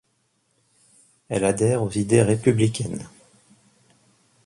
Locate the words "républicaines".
2.23-3.07